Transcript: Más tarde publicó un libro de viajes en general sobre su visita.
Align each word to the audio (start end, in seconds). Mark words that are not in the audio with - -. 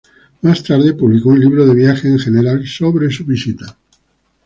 Más 0.41 0.63
tarde 0.63 0.95
publicó 0.95 1.29
un 1.29 1.39
libro 1.39 1.63
de 1.63 1.75
viajes 1.75 2.05
en 2.05 2.17
general 2.17 2.65
sobre 2.65 3.11
su 3.11 3.23
visita. 3.23 3.77